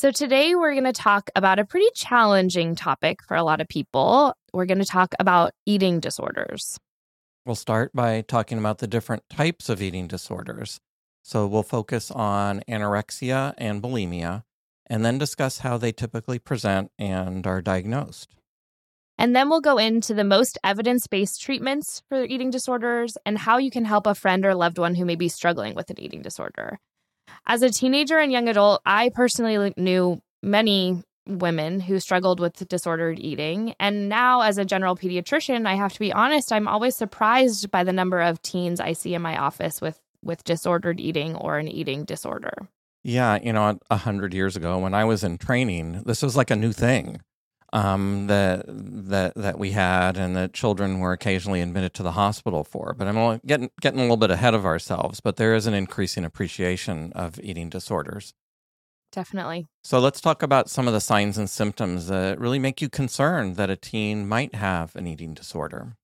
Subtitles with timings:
[0.00, 3.66] So, today we're going to talk about a pretty challenging topic for a lot of
[3.66, 4.32] people.
[4.52, 6.78] We're going to talk about eating disorders.
[7.44, 10.78] We'll start by talking about the different types of eating disorders.
[11.24, 14.44] So, we'll focus on anorexia and bulimia,
[14.86, 18.36] and then discuss how they typically present and are diagnosed.
[19.18, 23.58] And then we'll go into the most evidence based treatments for eating disorders and how
[23.58, 26.22] you can help a friend or loved one who may be struggling with an eating
[26.22, 26.78] disorder.
[27.46, 33.18] As a teenager and young adult, I personally knew many women who struggled with disordered
[33.18, 33.74] eating.
[33.78, 37.84] And now, as a general pediatrician, I have to be honest, I'm always surprised by
[37.84, 41.68] the number of teens I see in my office with, with disordered eating or an
[41.68, 42.68] eating disorder.
[43.04, 46.50] Yeah, you know, a hundred years ago when I was in training, this was like
[46.50, 47.20] a new thing
[47.72, 52.64] um, that that that we had, and that children were occasionally admitted to the hospital
[52.64, 52.94] for.
[52.94, 55.20] But I'm getting getting a little bit ahead of ourselves.
[55.20, 58.34] But there is an increasing appreciation of eating disorders.
[59.10, 59.66] Definitely.
[59.82, 63.56] So let's talk about some of the signs and symptoms that really make you concerned
[63.56, 65.96] that a teen might have an eating disorder.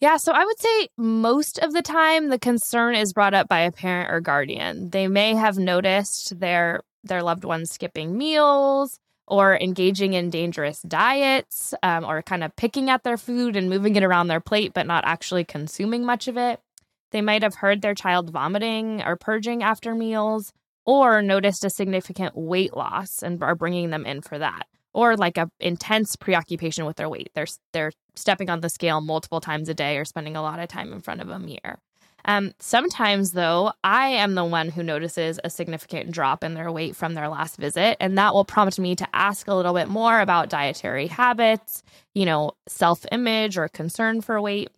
[0.00, 3.60] Yeah, so I would say most of the time the concern is brought up by
[3.60, 4.90] a parent or guardian.
[4.90, 11.74] They may have noticed their their loved one skipping meals, or engaging in dangerous diets
[11.82, 14.86] um, or kind of picking at their food and moving it around their plate, but
[14.86, 16.60] not actually consuming much of it.
[17.10, 20.52] They might have heard their child vomiting or purging after meals
[20.84, 25.36] or noticed a significant weight loss and are bringing them in for that or like
[25.36, 29.74] a intense preoccupation with their weight they're they're stepping on the scale multiple times a
[29.74, 31.80] day or spending a lot of time in front of a mirror
[32.24, 36.96] um, sometimes, though, I am the one who notices a significant drop in their weight
[36.96, 40.20] from their last visit, and that will prompt me to ask a little bit more
[40.20, 41.82] about dietary habits,
[42.14, 44.70] you know, self image or concern for weight.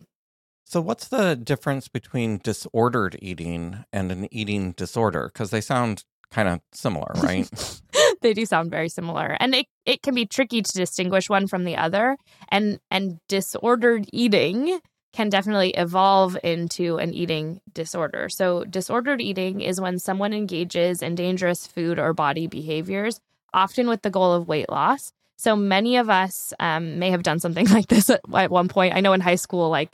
[0.65, 5.29] So, what's the difference between disordered eating and an eating disorder?
[5.31, 7.49] Because they sound kind of similar, right?
[8.21, 9.37] they do sound very similar.
[9.39, 12.17] And it, it can be tricky to distinguish one from the other.
[12.49, 14.81] And and disordered eating
[15.17, 18.29] can definitely evolve into an eating disorder.
[18.29, 23.19] So, disordered eating is when someone engages in dangerous food or body behaviors,
[23.51, 25.11] often with the goal of weight loss.
[25.35, 28.93] So, many of us um, may have done something like this at, at one point.
[28.93, 29.89] I know in high school, like,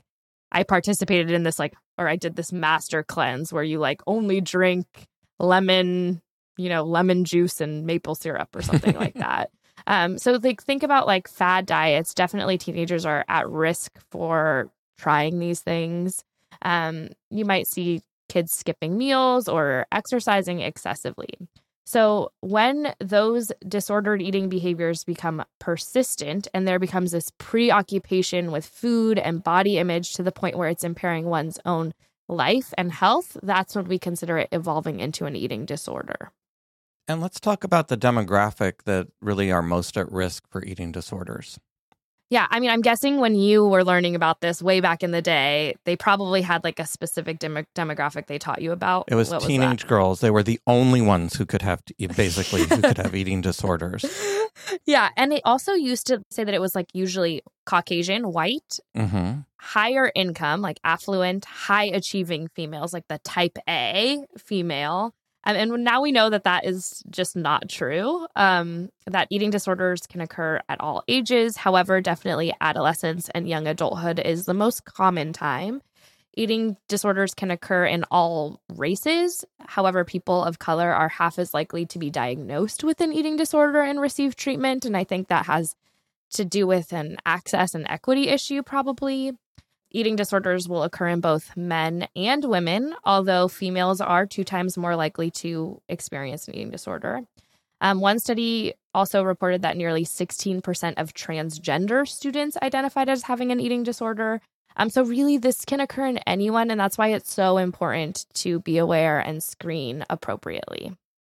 [0.51, 4.41] I participated in this, like, or I did this master cleanse where you, like, only
[4.41, 4.85] drink
[5.39, 6.21] lemon,
[6.57, 9.51] you know, lemon juice and maple syrup or something like that.
[9.87, 12.13] Um, so like think about like fad diets.
[12.13, 14.71] Definitely teenagers are at risk for
[15.03, 16.23] trying these things.
[16.61, 21.27] Um, you might see kids skipping meals or exercising excessively.
[21.85, 29.19] So, when those disordered eating behaviors become persistent and there becomes this preoccupation with food
[29.19, 31.93] and body image to the point where it's impairing one's own
[32.29, 36.31] life and health, that's when we consider it evolving into an eating disorder.
[37.09, 41.59] And let's talk about the demographic that really are most at risk for eating disorders.
[42.33, 45.21] Yeah, I mean, I'm guessing when you were learning about this way back in the
[45.21, 49.05] day, they probably had like a specific dem- demographic they taught you about.
[49.07, 50.19] It was what teenage was girls.
[50.21, 51.83] They were the only ones who could have
[52.15, 54.03] basically who could have eating disorders.
[54.85, 59.39] Yeah, and it also used to say that it was like usually Caucasian, white, mm-hmm.
[59.57, 65.15] higher income, like affluent, high achieving females, like the type A female
[65.45, 68.27] and now we know that that is just not true.
[68.35, 71.57] Um, that eating disorders can occur at all ages.
[71.57, 75.81] However, definitely adolescence and young adulthood is the most common time.
[76.35, 79.45] Eating disorders can occur in all races.
[79.59, 83.81] However, people of color are half as likely to be diagnosed with an eating disorder
[83.81, 84.85] and receive treatment.
[84.85, 85.75] And I think that has
[86.31, 89.33] to do with an access and equity issue, probably.
[89.95, 94.95] Eating disorders will occur in both men and women, although females are two times more
[94.95, 97.21] likely to experience an eating disorder.
[97.79, 103.59] Um, one study also reported that nearly 16% of transgender students identified as having an
[103.59, 104.41] eating disorder.
[104.77, 108.61] Um, so, really, this can occur in anyone, and that's why it's so important to
[108.61, 110.93] be aware and screen appropriately.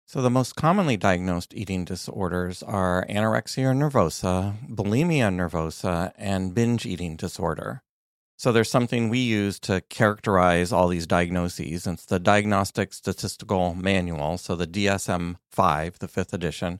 [0.07, 7.15] So, the most commonly diagnosed eating disorders are anorexia nervosa, bulimia nervosa, and binge eating
[7.17, 7.83] disorder.
[8.37, 11.87] So there's something we use to characterize all these diagnoses.
[11.87, 16.79] It's the Diagnostic Statistical Manual, so the DSM 5, the fifth edition.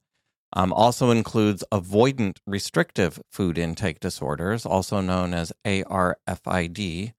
[0.53, 7.13] Um, also includes avoidant restrictive food intake disorders, also known as ARFID.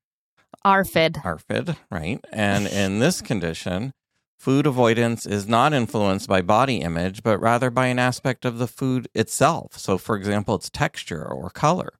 [0.65, 1.23] ARFID.
[1.25, 2.25] ARFID, right.
[2.33, 3.93] And in this condition,
[4.39, 8.69] food avoidance is not influenced by body image, but rather by an aspect of the
[8.69, 9.77] food itself.
[9.77, 11.95] So, for example, its texture or color.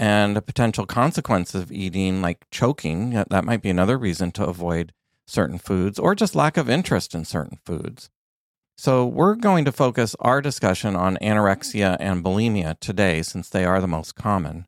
[0.00, 4.92] And a potential consequence of eating, like choking, that might be another reason to avoid
[5.26, 8.08] certain foods or just lack of interest in certain foods.
[8.76, 13.80] So, we're going to focus our discussion on anorexia and bulimia today since they are
[13.80, 14.66] the most common.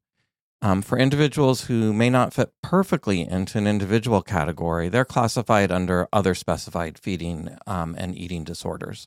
[0.62, 6.08] Um, for individuals who may not fit perfectly into an individual category, they're classified under
[6.12, 9.06] other specified feeding um, and eating disorders.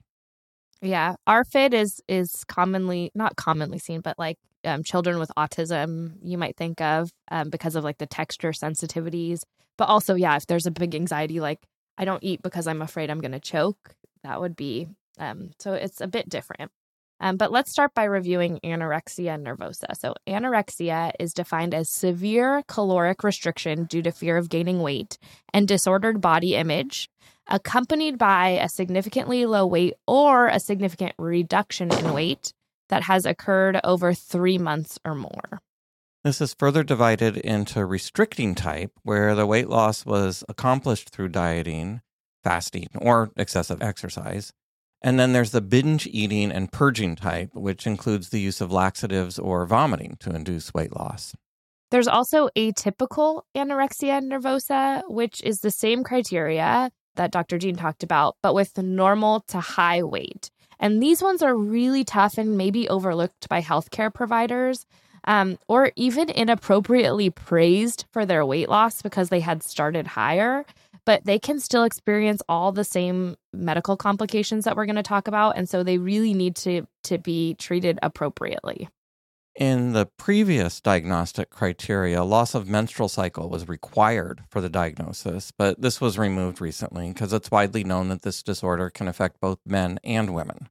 [0.81, 6.37] Yeah, ARFID is is commonly not commonly seen, but like um, children with autism, you
[6.37, 9.41] might think of um, because of like the texture sensitivities.
[9.77, 11.59] But also, yeah, if there's a big anxiety, like
[11.97, 14.87] I don't eat because I'm afraid I'm going to choke, that would be
[15.19, 16.71] um, so it's a bit different.
[17.19, 19.95] Um, but let's start by reviewing anorexia nervosa.
[19.97, 25.17] So, anorexia is defined as severe caloric restriction due to fear of gaining weight
[25.53, 27.09] and disordered body image,
[27.47, 32.51] accompanied by a significantly low weight or a significant reduction in weight
[32.93, 35.59] that has occurred over three months or more.
[36.23, 42.01] This is further divided into restricting type, where the weight loss was accomplished through dieting,
[42.43, 44.53] fasting, or excessive exercise.
[45.01, 49.39] And then there's the binge eating and purging type, which includes the use of laxatives
[49.39, 51.33] or vomiting to induce weight loss.
[51.89, 57.57] There's also atypical anorexia nervosa, which is the same criteria that Dr.
[57.57, 60.51] Dean talked about, but with normal to high weight.
[60.83, 64.85] And these ones are really tough and maybe overlooked by healthcare providers
[65.23, 70.65] um, or even inappropriately praised for their weight loss because they had started higher.
[71.05, 75.29] But they can still experience all the same medical complications that we're going to talk
[75.29, 75.55] about.
[75.55, 78.89] And so they really need to, to be treated appropriately.
[79.55, 85.79] In the previous diagnostic criteria, loss of menstrual cycle was required for the diagnosis, but
[85.79, 89.99] this was removed recently because it's widely known that this disorder can affect both men
[90.03, 90.69] and women.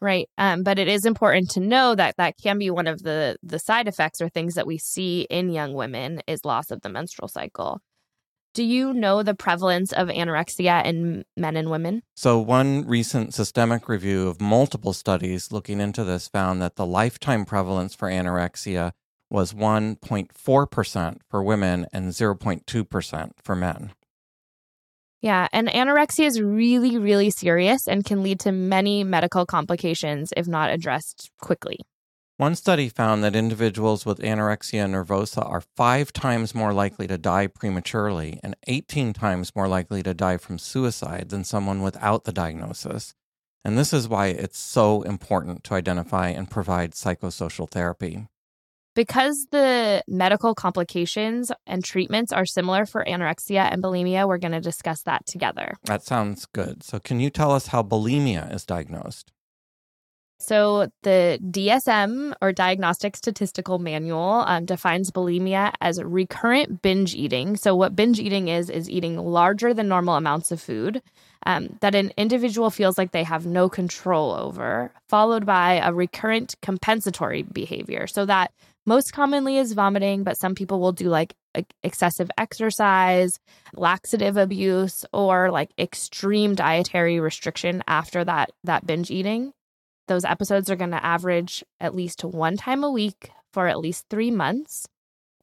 [0.00, 0.28] Right.
[0.36, 3.58] Um, but it is important to know that that can be one of the the
[3.58, 7.28] side effects or things that we see in young women is loss of the menstrual
[7.28, 7.80] cycle.
[8.54, 12.02] Do you know the prevalence of anorexia in men and women?
[12.14, 17.46] So, one recent systemic review of multiple studies looking into this found that the lifetime
[17.46, 18.92] prevalence for anorexia
[19.28, 23.92] was 1.4% for women and 0.2% for men.
[25.24, 30.46] Yeah, and anorexia is really, really serious and can lead to many medical complications if
[30.46, 31.78] not addressed quickly.
[32.36, 37.46] One study found that individuals with anorexia nervosa are five times more likely to die
[37.46, 43.14] prematurely and 18 times more likely to die from suicide than someone without the diagnosis.
[43.64, 48.28] And this is why it's so important to identify and provide psychosocial therapy.
[48.94, 54.60] Because the medical complications and treatments are similar for anorexia and bulimia, we're going to
[54.60, 55.74] discuss that together.
[55.84, 56.82] That sounds good.
[56.82, 59.32] So, can you tell us how bulimia is diagnosed?
[60.38, 67.56] So, the DSM or Diagnostic Statistical Manual um, defines bulimia as recurrent binge eating.
[67.56, 71.00] So, what binge eating is, is eating larger than normal amounts of food
[71.46, 76.56] um, that an individual feels like they have no control over, followed by a recurrent
[76.60, 78.06] compensatory behavior.
[78.06, 78.52] So, that
[78.86, 81.34] most commonly is vomiting, but some people will do like
[81.82, 83.38] excessive exercise,
[83.74, 89.52] laxative abuse, or like extreme dietary restriction after that, that binge eating.
[90.06, 94.06] Those episodes are going to average at least one time a week for at least
[94.10, 94.86] three months.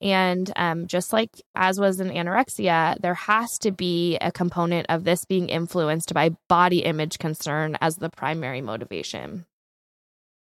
[0.01, 5.03] And um, just like as was in anorexia, there has to be a component of
[5.03, 9.45] this being influenced by body image concern as the primary motivation.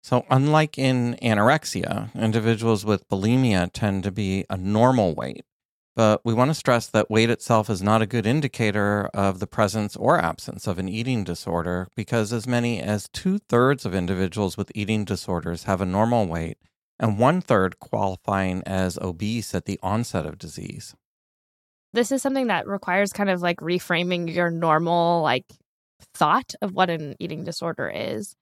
[0.03, 5.45] So, unlike in anorexia, individuals with bulimia tend to be a normal weight.
[5.95, 9.47] But we want to stress that weight itself is not a good indicator of the
[9.47, 14.57] presence or absence of an eating disorder because as many as two thirds of individuals
[14.57, 16.57] with eating disorders have a normal weight,
[16.99, 20.95] and one third qualifying as obese at the onset of disease.
[21.93, 25.45] This is something that requires kind of like reframing your normal, like,
[26.15, 28.35] thought of what an eating disorder is.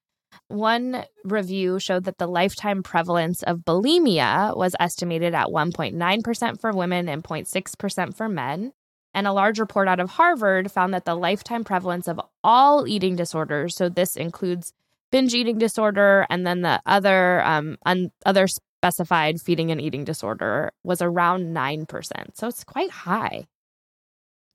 [0.49, 7.09] One review showed that the lifetime prevalence of bulimia was estimated at 1.9% for women
[7.09, 8.73] and 0.6% for men.
[9.15, 13.17] And a large report out of Harvard found that the lifetime prevalence of all eating
[13.17, 14.73] disorders, so this includes
[15.11, 20.71] binge eating disorder and then the other um, un- other specified feeding and eating disorder,
[20.85, 21.87] was around 9%.
[22.35, 23.47] So it's quite high.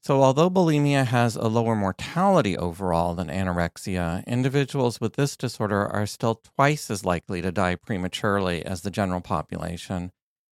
[0.05, 6.05] So, although bulimia has a lower mortality overall than anorexia, individuals with this disorder are
[6.05, 10.11] still twice as likely to die prematurely as the general population.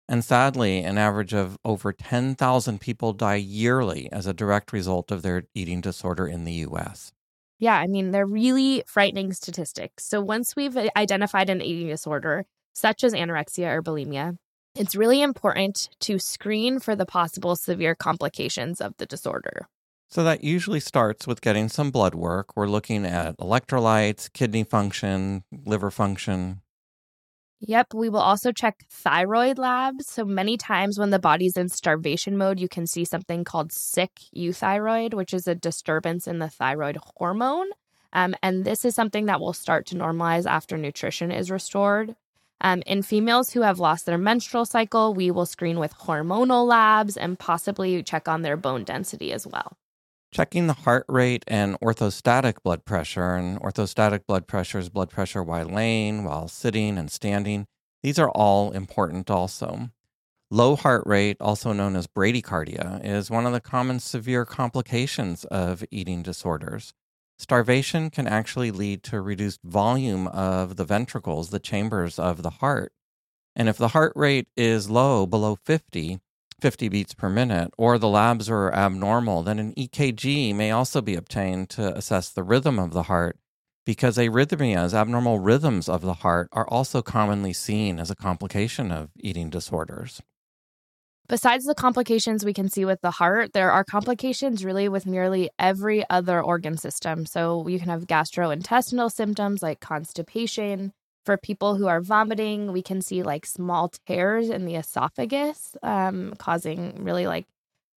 [0.06, 5.22] And sadly, an average of over 10,000 people die yearly as a direct result of
[5.22, 7.12] their eating disorder in the US.
[7.58, 10.04] Yeah, I mean, they're really frightening statistics.
[10.04, 14.36] So, once we've identified an eating disorder, such as anorexia or bulimia,
[14.78, 19.66] it's really important to screen for the possible severe complications of the disorder.
[20.10, 22.56] So, that usually starts with getting some blood work.
[22.56, 26.62] We're looking at electrolytes, kidney function, liver function.
[27.60, 30.06] Yep, we will also check thyroid labs.
[30.06, 34.12] So, many times when the body's in starvation mode, you can see something called sick
[34.34, 37.68] euthyroid, which is a disturbance in the thyroid hormone.
[38.14, 42.16] Um, and this is something that will start to normalize after nutrition is restored.
[42.60, 47.16] Um, in females who have lost their menstrual cycle, we will screen with hormonal labs
[47.16, 49.76] and possibly check on their bone density as well.
[50.32, 55.42] Checking the heart rate and orthostatic blood pressure, and orthostatic blood pressure is blood pressure
[55.42, 57.66] while laying, while sitting, and standing.
[58.02, 59.90] These are all important also.
[60.50, 65.84] Low heart rate, also known as bradycardia, is one of the common severe complications of
[65.90, 66.92] eating disorders.
[67.38, 72.92] Starvation can actually lead to reduced volume of the ventricles, the chambers of the heart.
[73.54, 76.18] And if the heart rate is low, below 50,
[76.60, 81.14] 50 beats per minute, or the labs are abnormal, then an EKG may also be
[81.14, 83.38] obtained to assess the rhythm of the heart
[83.86, 89.10] because arrhythmias, abnormal rhythms of the heart, are also commonly seen as a complication of
[89.18, 90.20] eating disorders.
[91.28, 95.50] Besides the complications we can see with the heart, there are complications really with nearly
[95.58, 97.26] every other organ system.
[97.26, 100.92] So you can have gastrointestinal symptoms like constipation.
[101.26, 106.32] For people who are vomiting, we can see like small tears in the esophagus, um,
[106.38, 107.44] causing really like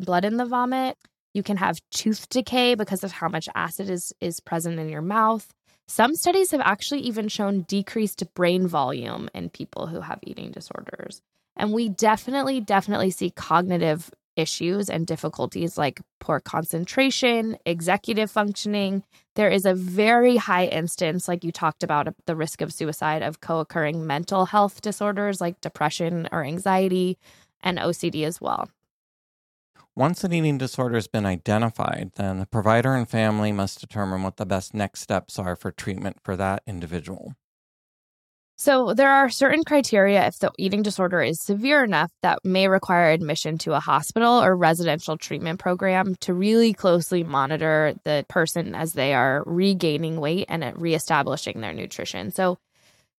[0.01, 0.97] blood in the vomit.
[1.35, 5.03] You can have tooth decay because of how much acid is, is present in your
[5.03, 5.53] mouth.
[5.87, 11.21] Some studies have actually even shown decreased brain volume in people who have eating disorders.
[11.59, 19.03] And we definitely, definitely see cognitive issues and difficulties like poor concentration, executive functioning.
[19.35, 23.41] There is a very high instance, like you talked about, the risk of suicide of
[23.41, 27.19] co occurring mental health disorders like depression or anxiety
[27.61, 28.71] and OCD as well.
[29.97, 34.37] Once an eating disorder has been identified, then the provider and family must determine what
[34.37, 37.35] the best next steps are for treatment for that individual.
[38.61, 43.09] So, there are certain criteria if the eating disorder is severe enough that may require
[43.13, 48.95] admission to a hospital or residential treatment program to really closely monitor the person as
[48.95, 52.33] they are regaining weight and reestablishing their nutrition.
[52.33, 52.59] So,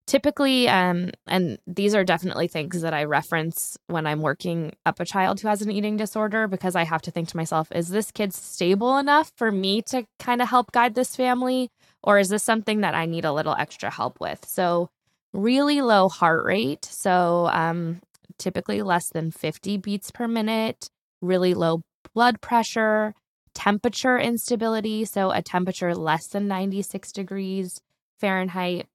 [0.08, 5.06] typically, um, and these are definitely things that I reference when I'm working up a
[5.06, 8.12] child who has an eating disorder because I have to think to myself, is this
[8.12, 11.70] kid stable enough for me to kind of help guide this family?
[12.04, 14.46] Or is this something that I need a little extra help with?
[14.46, 14.90] So,
[15.34, 16.86] really low heart rate.
[16.86, 18.02] So, um,
[18.38, 20.90] typically less than 50 beats per minute,
[21.22, 21.82] really low
[22.14, 23.14] blood pressure,
[23.54, 25.06] temperature instability.
[25.06, 27.80] So, a temperature less than 96 degrees
[28.20, 28.88] Fahrenheit,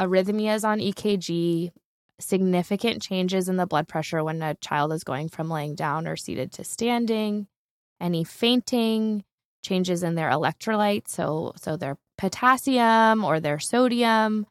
[0.00, 1.70] arrhythmias on EKG,
[2.20, 6.16] significant changes in the blood pressure when a child is going from laying down or
[6.16, 7.46] seated to standing,
[8.00, 9.24] any fainting,
[9.62, 14.46] changes in their electrolytes, so so their potassium or their sodium,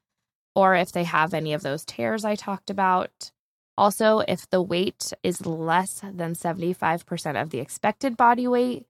[0.55, 3.31] or if they have any of those tears I talked about.
[3.75, 8.85] Also, if the weight is less than 75% of the expected body weight,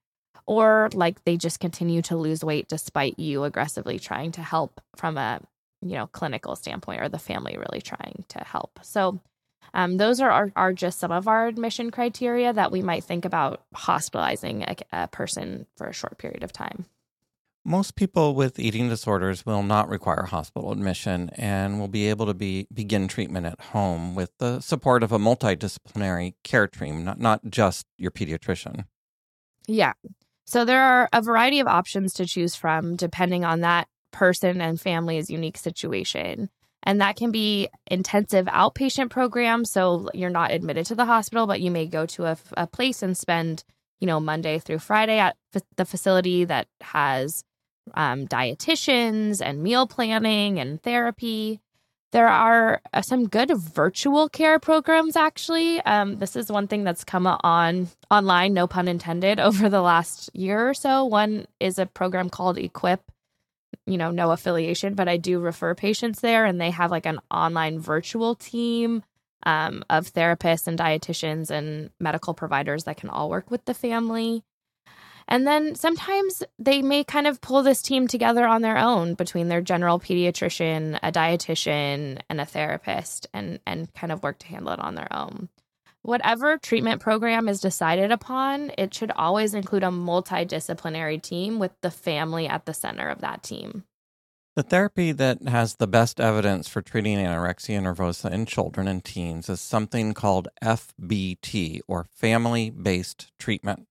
[0.45, 5.17] or like they just continue to lose weight despite you aggressively trying to help from
[5.17, 5.39] a
[5.81, 9.19] you know clinical standpoint or the family really trying to help so
[9.75, 13.25] um, those are, are, are just some of our admission criteria that we might think
[13.25, 16.85] about hospitalizing a, a person for a short period of time
[17.65, 22.33] most people with eating disorders will not require hospital admission and will be able to
[22.33, 27.41] be begin treatment at home with the support of a multidisciplinary care team, not, not
[27.49, 28.85] just your pediatrician.
[29.67, 29.93] Yeah.
[30.45, 34.79] So there are a variety of options to choose from depending on that person and
[34.79, 36.49] family's unique situation.
[36.83, 39.71] And that can be intensive outpatient programs.
[39.71, 43.01] So you're not admitted to the hospital, but you may go to a, a place
[43.01, 43.63] and spend,
[44.01, 45.37] you know, Monday through Friday at
[45.77, 47.45] the facility that has
[47.93, 51.59] um, dietitians and meal planning and therapy.
[52.11, 55.81] There are uh, some good virtual care programs, actually.
[55.81, 60.29] Um, this is one thing that's come on online, no pun intended, over the last
[60.35, 61.05] year or so.
[61.05, 63.01] One is a program called Equip.
[63.87, 67.19] You know, no affiliation, but I do refer patients there, and they have like an
[67.31, 69.03] online virtual team
[69.45, 74.43] um, of therapists and dietitians and medical providers that can all work with the family.
[75.27, 79.47] And then sometimes they may kind of pull this team together on their own between
[79.47, 84.73] their general pediatrician, a dietitian, and a therapist and and kind of work to handle
[84.73, 85.49] it on their own.
[86.01, 91.91] Whatever treatment program is decided upon, it should always include a multidisciplinary team with the
[91.91, 93.85] family at the center of that team.
[94.57, 99.49] The therapy that has the best evidence for treating anorexia nervosa in children and teens
[99.49, 103.87] is something called FBT or family based treatment.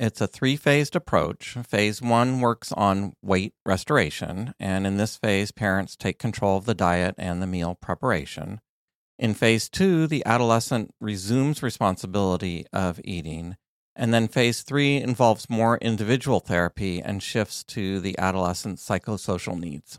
[0.00, 1.56] It's a three phased approach.
[1.66, 6.74] Phase one works on weight restoration, and in this phase, parents take control of the
[6.74, 8.60] diet and the meal preparation.
[9.18, 13.56] In phase two, the adolescent resumes responsibility of eating.
[13.96, 19.98] And then phase three involves more individual therapy and shifts to the adolescent's psychosocial needs.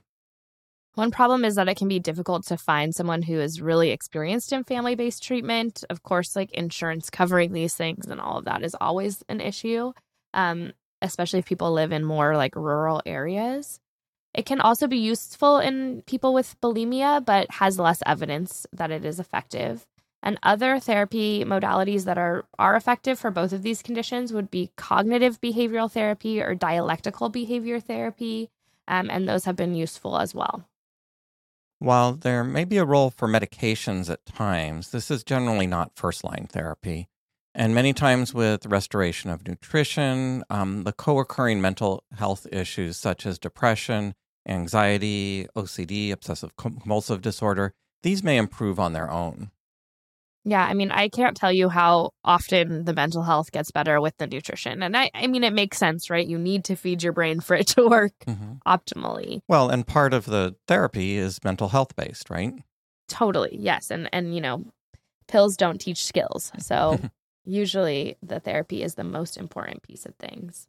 [1.00, 4.51] One problem is that it can be difficult to find someone who is really experienced
[4.51, 5.86] in family based treatment.
[5.89, 9.94] Of course, like insurance covering these things and all of that is always an issue,
[10.34, 13.79] um, especially if people live in more like rural areas.
[14.34, 19.06] It can also be useful in people with bulimia, but has less evidence that it
[19.06, 19.88] is effective.
[20.22, 24.74] And other therapy modalities that are, are effective for both of these conditions would be
[24.75, 28.50] cognitive behavioral therapy or dialectical behavior therapy.
[28.86, 30.65] Um, and those have been useful as well.
[31.79, 36.25] While there may be a role for medications at times, this is generally not first
[36.25, 37.07] line therapy.
[37.55, 43.25] And many times, with restoration of nutrition, um, the co occurring mental health issues such
[43.25, 44.13] as depression,
[44.45, 49.51] anxiety, OCD, obsessive compulsive disorder, these may improve on their own.
[50.46, 54.15] Yeah, I mean, I can't tell you how often the mental health gets better with
[54.17, 54.81] the nutrition.
[54.81, 56.25] And I, I mean, it makes sense, right?
[56.25, 58.53] You need to feed your brain for it to work mm-hmm.
[58.65, 59.41] optimally.
[59.48, 62.53] Well, and part of the therapy is mental health based, right?
[63.08, 63.58] Totally.
[63.60, 63.91] Yes.
[63.91, 64.65] And, and, you know,
[65.27, 66.51] pills don't teach skills.
[66.60, 67.00] So
[67.46, 70.67] usually the therapy is the most important piece of things.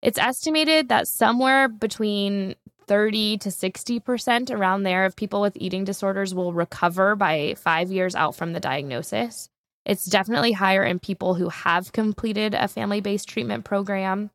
[0.00, 2.54] It's estimated that somewhere between
[2.88, 8.14] 30 to 60% around there of people with eating disorders will recover by five years
[8.14, 9.50] out from the diagnosis.
[9.84, 14.30] It's definitely higher in people who have completed a family based treatment program.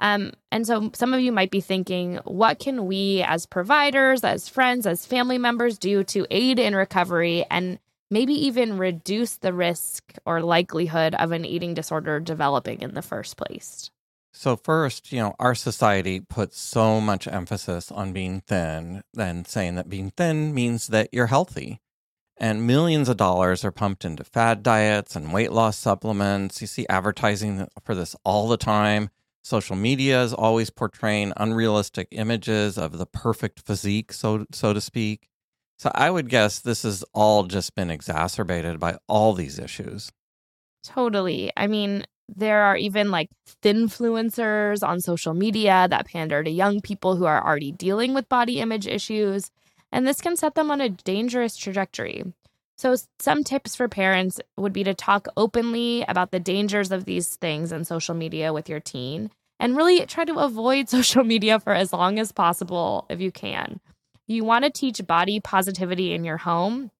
[0.00, 4.48] Um, and so some of you might be thinking, what can we as providers, as
[4.48, 7.78] friends, as family members do to aid in recovery and
[8.10, 13.36] maybe even reduce the risk or likelihood of an eating disorder developing in the first
[13.36, 13.90] place?
[14.32, 19.74] So, first, you know, our society puts so much emphasis on being thin and saying
[19.76, 21.80] that being thin means that you're healthy.
[22.36, 26.60] And millions of dollars are pumped into fad diets and weight loss supplements.
[26.60, 29.10] You see advertising for this all the time.
[29.42, 35.28] Social media is always portraying unrealistic images of the perfect physique, so so to speak.
[35.78, 40.12] So I would guess this has all just been exacerbated by all these issues.
[40.84, 41.52] Totally.
[41.56, 43.30] I mean, there are even like
[43.62, 48.60] thinfluencers on social media that pander to young people who are already dealing with body
[48.60, 49.50] image issues,
[49.90, 52.24] and this can set them on a dangerous trajectory.
[52.76, 57.34] So, some tips for parents would be to talk openly about the dangers of these
[57.36, 61.72] things in social media with your teen and really try to avoid social media for
[61.72, 63.80] as long as possible if you can.
[64.26, 66.90] You want to teach body positivity in your home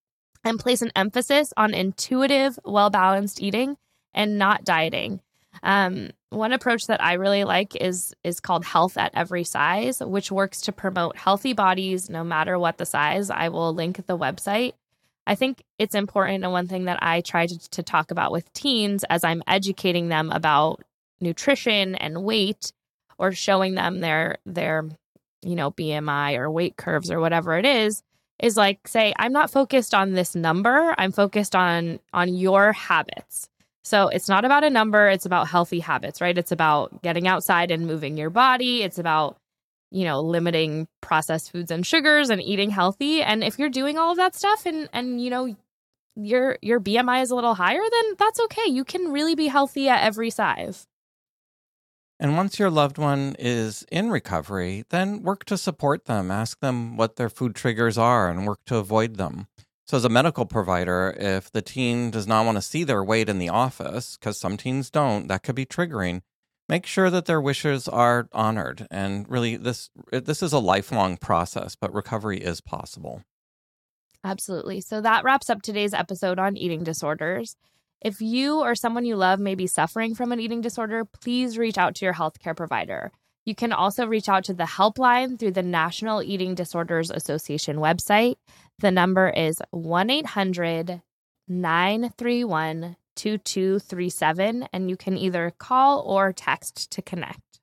[0.43, 3.77] and place an emphasis on intuitive, well balanced eating
[4.15, 5.21] and not dieting.
[5.63, 10.31] Um, one approach that I really like is is called health at every size, which
[10.31, 13.31] works to promote healthy bodies no matter what the size.
[13.31, 14.75] I will link the website.
[15.27, 18.51] I think it's important and one thing that I try to, to talk about with
[18.55, 20.83] teens as I'm educating them about
[21.21, 22.73] nutrition and weight
[23.19, 24.89] or showing them their their
[25.43, 28.03] you know BMI or weight curves or whatever it is
[28.41, 33.49] is like say I'm not focused on this number, I'm focused on on your habits.
[33.85, 36.37] So it's not about a number, it's about healthy habits, right?
[36.37, 38.83] It's about getting outside and moving your body.
[38.83, 39.39] It's about,
[39.91, 43.23] you know, limiting processed foods and sugars and eating healthy.
[43.23, 45.57] And if you're doing all of that stuff and and you know,
[46.17, 48.71] your your BMI is a little higher, then that's okay.
[48.71, 50.87] You can really be healthy at every size.
[52.21, 56.33] And once your loved one is in recovery, then work to support them.
[56.33, 59.47] Ask them what their food triggers are and work to avoid them.
[59.89, 63.31] So, as a medical provider, if the teen does not want to see their weight
[63.31, 66.21] in the office, because some teens don't, that could be triggering.
[66.69, 68.87] Make sure that their wishes are honored.
[68.91, 73.23] And really, this this is a lifelong process, but recovery is possible.
[74.23, 74.83] Absolutely.
[74.83, 77.57] So that wraps up today's episode on eating disorders.
[78.03, 81.79] If you or someone you love may be suffering from an eating disorder, please reach
[81.79, 83.11] out to your healthcare provider.
[83.47, 88.35] You can also reach out to the helpline through the National Eating Disorders Association website.
[88.81, 91.03] The number is 1 800
[91.49, 97.59] 931 2237, and you can either call or text to connect.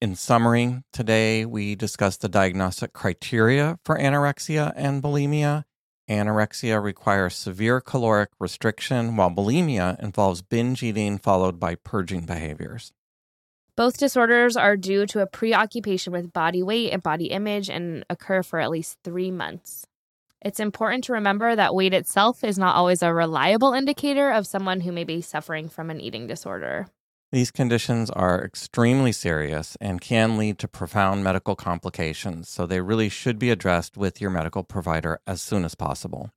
[0.00, 5.64] In summary, today we discussed the diagnostic criteria for anorexia and bulimia.
[6.08, 12.94] Anorexia requires severe caloric restriction, while bulimia involves binge eating followed by purging behaviors.
[13.76, 18.44] Both disorders are due to a preoccupation with body weight and body image and occur
[18.44, 19.84] for at least three months.
[20.40, 24.82] It's important to remember that weight itself is not always a reliable indicator of someone
[24.82, 26.86] who may be suffering from an eating disorder.
[27.32, 33.08] These conditions are extremely serious and can lead to profound medical complications, so they really
[33.08, 36.30] should be addressed with your medical provider as soon as possible.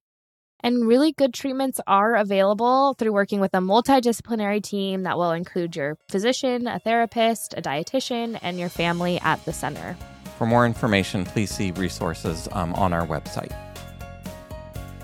[0.62, 5.76] And really good treatments are available through working with a multidisciplinary team that will include
[5.76, 9.96] your physician, a therapist, a dietitian, and your family at the center.
[10.38, 13.56] For more information, please see resources um, on our website.